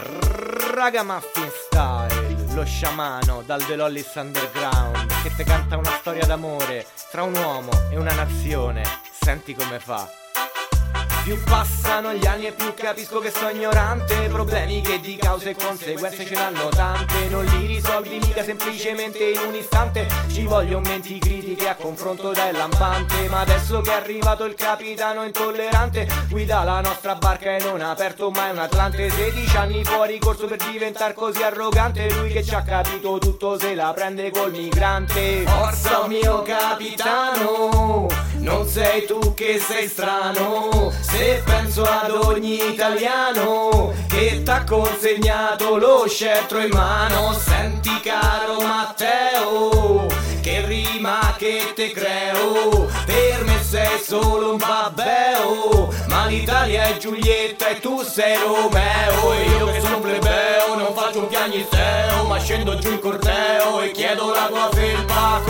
Raga 0.00 1.02
Muffin 1.02 1.50
Style, 1.50 2.54
lo 2.54 2.64
sciamano 2.64 3.42
dal 3.44 3.64
The 3.64 3.74
Lollis 3.74 4.14
Underground 4.14 5.22
che 5.22 5.34
te 5.34 5.42
canta 5.42 5.76
una 5.76 5.90
storia 5.98 6.24
d'amore 6.24 6.86
tra 7.10 7.24
un 7.24 7.34
uomo 7.34 7.70
e 7.90 7.98
una 7.98 8.14
nazione. 8.14 8.82
Senti 9.20 9.54
come 9.54 9.80
fa. 9.80 10.08
Più 11.24 11.42
passano 11.44 12.14
gli 12.14 12.26
anni 12.26 12.46
e 12.46 12.52
più 12.52 12.72
capisco 12.74 13.18
che 13.18 13.30
sono 13.30 13.50
ignorante. 13.50 14.28
Problemi 14.28 14.80
che 14.80 14.98
di 15.00 15.16
cause 15.16 15.50
e 15.50 15.54
conseguenze 15.54 16.24
ce 16.24 16.34
n'hanno 16.34 16.68
tante. 16.68 17.28
Non 17.28 17.44
li 17.44 17.66
risolvi 17.66 18.18
mica 18.18 18.42
semplicemente 18.42 19.24
in 19.24 19.40
un 19.46 19.54
istante. 19.54 20.06
Ci 20.30 20.44
vogliono 20.44 20.88
menti 20.88 21.18
critiche 21.18 21.68
a 21.68 21.74
confronto 21.74 22.32
dai 22.32 22.52
lampante. 22.52 23.28
Ma 23.28 23.40
adesso 23.40 23.80
che 23.80 23.90
è 23.90 23.94
arrivato 23.94 24.44
il 24.44 24.54
capitano 24.54 25.24
intollerante 25.24 26.06
Guida 26.28 26.62
la 26.62 26.80
nostra 26.80 27.14
barca 27.14 27.56
e 27.56 27.62
non 27.62 27.80
ha 27.80 27.90
aperto 27.90 28.30
mai 28.30 28.50
un 28.50 28.58
Atlante. 28.58 29.10
16 29.10 29.56
anni 29.56 29.84
fuori 29.84 30.18
corso 30.18 30.46
per 30.46 30.58
diventare 30.70 31.14
così 31.14 31.42
arrogante. 31.42 32.10
Lui 32.14 32.32
che 32.32 32.44
ci 32.44 32.54
ha 32.54 32.62
capito 32.62 33.18
tutto 33.18 33.58
se 33.58 33.74
la 33.74 33.92
prende 33.94 34.30
col 34.30 34.52
migrante. 34.52 35.42
Forza 35.44 36.06
mio 36.06 36.42
capitano 36.42 37.57
sei 38.68 39.06
tu 39.06 39.34
che 39.34 39.58
sei 39.58 39.88
strano. 39.88 40.92
Se 41.00 41.42
penso 41.44 41.82
ad 41.82 42.10
ogni 42.10 42.72
italiano 42.72 43.92
Che 44.06 44.42
t'ha 44.42 44.62
consegnato 44.64 45.76
lo 45.76 46.06
scettro 46.06 46.58
in 46.58 46.70
mano 46.72 47.32
Senti 47.32 48.00
caro 48.00 48.60
Matteo 48.60 50.06
Che 50.40 50.66
rima 50.66 51.34
che 51.36 51.72
te 51.74 51.90
creo. 51.92 52.86
Per 53.06 53.44
me 53.44 53.62
sei 53.62 54.00
solo 54.04 54.52
un 54.52 54.56
babbeo 54.58 55.92
Ma 56.08 56.26
l'Italia 56.26 56.84
è 56.84 56.96
Giulietta 56.98 57.68
e 57.68 57.80
tu 57.80 58.02
sei 58.02 58.36
Romeo. 58.36 59.32
E 59.32 59.44
io 59.56 59.72
che 59.72 59.80
sono 59.80 60.00
plebeo 60.00 60.74
non 60.76 60.94
faccio 60.94 61.20
un 61.20 61.28
piagnisteo 61.28 62.24
Ma 62.24 62.38
scendo 62.38 62.76
giù 62.78 62.90
in 62.90 63.00
corteo 63.00 63.80
e 63.80 63.90
chiedo 63.92 64.30
la 64.32 64.46
tua 64.46 64.68
felpa 64.72 65.40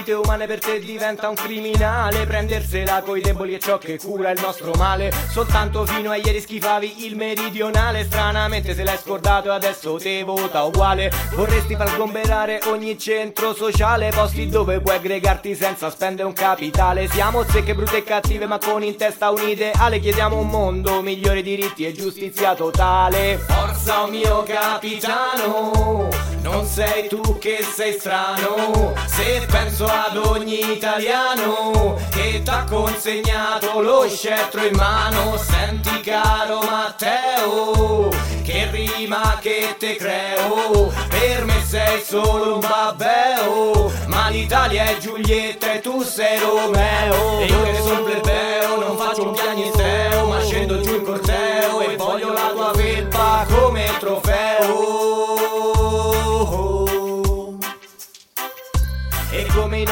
vite 0.00 0.12
umane 0.12 0.46
per 0.46 0.58
te 0.58 0.78
diventa 0.80 1.28
un 1.28 1.34
criminale. 1.34 2.26
Prendersela 2.26 3.02
coi 3.02 3.20
deboli 3.20 3.54
è 3.54 3.58
ciò 3.58 3.78
che 3.78 3.98
cura 3.98 4.30
il 4.30 4.40
nostro 4.40 4.72
male. 4.76 5.12
Soltanto 5.30 5.84
fino 5.84 6.10
a 6.10 6.16
ieri 6.16 6.40
schifavi 6.40 7.04
il 7.06 7.16
meridionale. 7.16 8.04
Stranamente 8.04 8.74
se 8.74 8.82
l'hai 8.82 8.98
scordato 8.98 9.48
e 9.48 9.54
adesso 9.54 9.96
te 9.96 10.22
vota 10.24 10.62
uguale. 10.62 11.10
Vorresti 11.34 11.76
far 11.76 11.88
sgomberare 11.88 12.60
ogni 12.66 12.98
centro 12.98 13.54
sociale 13.54 14.10
Posti 14.10 14.48
dove 14.48 14.80
puoi 14.80 14.96
aggregarti 14.96 15.54
senza 15.54 15.90
spendere 15.90 16.26
un 16.26 16.34
capitale. 16.34 17.08
Siamo 17.08 17.44
zecche 17.44 17.74
brutte 17.74 17.98
e 17.98 18.04
cattive 18.04 18.46
ma 18.46 18.58
con 18.58 18.82
in 18.82 18.96
testa 18.96 19.30
un 19.30 19.46
ideale 19.46 19.98
Chiediamo 20.00 20.38
un 20.38 20.48
mondo 20.48 21.02
migliore 21.02 21.42
diritti 21.42 21.84
e 21.84 21.92
giustizia 21.92 22.54
totale. 22.54 23.38
Forza 23.38 24.02
oh 24.02 24.06
mio 24.08 24.42
capitano 24.44 26.29
non 26.60 26.68
sei 26.68 27.08
tu 27.08 27.38
che 27.38 27.64
sei 27.74 27.96
strano. 27.98 28.92
Se 29.06 29.46
penso 29.50 29.86
ad 29.86 30.16
ogni 30.16 30.72
italiano 30.72 31.96
Che 32.10 32.42
t'ha 32.42 32.64
consegnato 32.68 33.80
lo 33.80 34.06
scettro 34.08 34.64
in 34.64 34.74
mano 34.76 35.36
Senti 35.38 36.00
caro 36.00 36.60
Matteo 36.60 38.08
Che 38.42 38.68
rima 38.70 39.38
che 39.40 39.74
te 39.78 39.96
creo. 39.96 40.92
Per 41.08 41.44
me 41.44 41.62
sei 41.66 42.02
solo 42.02 42.54
un 42.54 42.60
babbeo 42.60 43.90
Ma 44.06 44.28
l'Italia 44.28 44.84
è 44.84 44.98
Giulietta 44.98 45.72
e 45.72 45.80
tu 45.80 46.02
sei 46.02 46.38
Romeo. 46.38 47.40
E 47.40 47.44
io 47.46 47.62
che 47.62 47.74
sono 47.76 48.02
plebeo 48.02 48.80
Non 48.80 48.98
faccio 48.98 49.28
un 49.28 49.32
piagnisteo 49.32 50.26
Ma 50.26 50.40
scendo 50.42 50.80
giù 50.80 50.96
in 50.96 51.04
corteo 51.04 51.80
E 51.80 51.96
voglio 51.96 52.32
la 52.32 52.50
tua 52.52 52.72
felpa 52.74 53.46
come 53.48 53.86
trofeo 53.98 54.39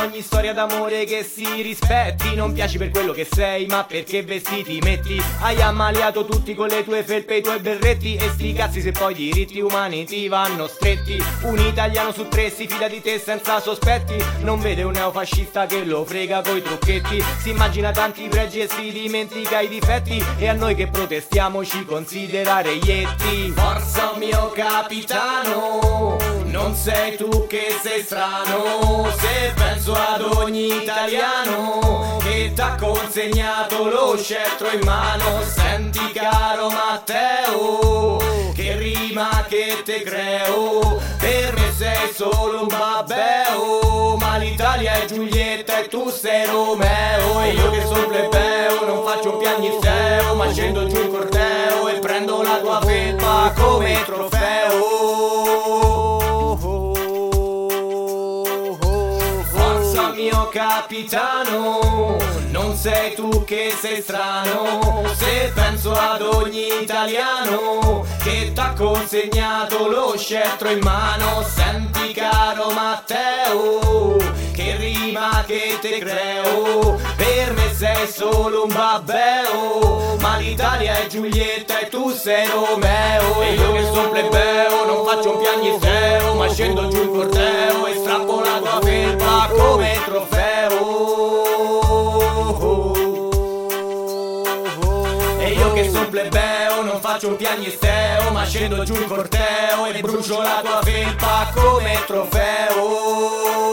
ogni 0.01 0.23
storia 0.23 0.53
d'amore 0.53 1.05
che 1.05 1.25
si 1.25 1.63
rispetti. 1.63 2.35
Non 2.35 2.53
piaci 2.53 2.79
per 2.79 2.91
quello 2.91 3.13
che 3.13 3.27
sei 3.31 3.67
ma 3.67 3.85
perché 3.85 4.23
vestiti 4.23 4.79
metti. 4.83 5.21
Hai 5.41 5.61
ammaliato 5.61 6.25
tutti 6.25 6.55
con 6.55 6.69
le 6.69 6.85
tue 6.85 7.03
felpe 7.03 7.35
e 7.35 7.39
i 7.39 7.43
tuoi 7.43 7.61
berretti. 7.61 8.17
E 8.17 8.31
sti 8.31 8.53
cazzi 8.53 8.81
se 8.81 8.93
poi 8.93 9.13
i 9.13 9.17
diritti 9.17 9.61
umani 9.61 10.05
ti 10.05 10.29
vanno 10.29 10.67
stretti. 10.67 11.23
Un 11.43 11.59
italiano 11.59 12.13
su 12.13 12.29
tre 12.29 12.51
si 12.51 12.67
fida 12.67 12.89
di 12.89 13.01
te 13.01 13.19
senza 13.19 13.61
sospetti. 13.61 14.17
Non 14.41 14.61
vede 14.61 14.83
un 14.83 14.93
neofascista 14.93 15.67
che 15.67 15.85
lo 15.85 16.05
frega 16.05 16.43
coi 16.43 16.63
trucchetti. 16.63 17.23
Si 17.41 17.51
immagina 17.51 17.91
tanti 17.91 18.29
pregi 18.29 18.61
e 18.61 18.69
si 18.69 18.91
dimentica 18.93 19.61
i 19.61 19.69
difetti. 19.69 20.25
E 20.39 20.49
a 20.49 20.53
noi 20.53 20.75
che 20.75 20.87
protestiamo 20.89 21.65
ci 21.65 21.85
considera 21.85 22.61
reietti 22.61 23.53
Forza 23.55 24.13
mio 24.17 24.51
capitano 24.55 26.28
Non 26.59 26.75
sei 26.75 27.17
tu 27.17 27.47
che 27.47 27.79
sei 27.81 28.03
strano 28.03 29.09
Se 29.17 29.53
penso 29.55 29.93
ad 29.93 30.23
ogni 30.23 30.83
italiano 30.83 32.19
Che 32.21 32.53
t'ha 32.53 32.75
consegnato 32.75 33.89
lo 33.89 34.17
scettro 34.19 34.69
in 34.69 34.81
mano. 34.83 35.41
Senti 35.45 36.11
caro 36.13 36.69
Matteo 36.69 38.19
Che 38.53 38.77
rima 38.77 39.47
che 39.49 39.83
te 39.85 40.03
creo. 40.03 41.01
Per 41.19 41.55
me 41.55 41.73
sei 41.77 42.13
solo 42.13 42.63
un 42.63 42.67
babbeo 42.67 44.17
Ma 44.17 44.37
l'Italia 44.37 44.95
è 44.95 45.05
Giulietta 45.05 45.79
e 45.79 45.87
tu 45.87 46.11
sei 46.11 46.45
Romeo. 46.45 47.41
E 47.41 47.53
io 47.53 47.71
che 47.71 47.87
sono 47.87 48.09
plebeo 48.09 48.85
non 48.85 49.05
faccio 49.05 49.37
piagnisteo 49.37 50.35
Ma 50.35 50.51
scendo 50.53 50.89
giù 50.89 50.98
mio 60.29 60.49
capitano. 60.49 62.17
Non 62.51 62.75
sei 62.77 63.15
tu 63.15 63.45
che 63.45 63.75
sei 63.79 64.01
strano 64.01 65.03
Se 65.15 65.53
penso 65.55 65.93
ad 65.93 66.23
ogni 66.23 66.81
italiano 66.81 68.07
Che 68.23 68.53
t'ha 68.55 68.73
consegnato 68.73 69.87
lo 69.87 70.15
scettro 70.17 70.71
in 70.71 70.81
mano. 70.83 71.43
Senti 71.43 72.13
caro 72.13 72.71
Matteo 72.71 74.17
Che 74.53 74.77
rima 74.77 75.45
che 75.47 75.79
te 75.81 75.99
creo. 75.99 76.99
Per 77.17 77.53
me 77.53 77.75
sei 77.75 78.09
solo 78.09 78.65
un 78.65 78.73
babbeo 78.73 80.17
Ma 80.21 80.37
l'Italia 80.39 80.97
è 80.97 81.07
Giulietta 81.07 81.81
e 81.81 81.89
tu 81.89 82.11
sei 82.11 82.47
Romeo. 82.47 83.43
E 83.43 83.55
io 83.55 83.73
che 83.73 83.85
sono 83.85 84.09
plebeo 84.09 84.85
non 84.87 85.05
faccio 85.07 85.33
un 85.33 85.39
piagnisteo 85.39 86.35
Ma 86.35 86.49
scendo 86.49 86.89
giù 86.89 86.98
sono 95.91 96.09
plebeo 96.09 96.83
non 96.83 97.01
faccio 97.01 97.29
un 97.29 97.37
piagnisteo 97.37 98.31
Ma 98.33 98.45
scendo 98.45 98.83
giù 98.85 98.95
in 98.95 99.07
corteo 99.07 99.87
e 99.87 100.01
brucio 100.01 100.41
la 100.41 100.61
tua 100.63 100.81
felpa 100.83 101.51
come 101.55 102.03
trofeo 102.07 103.68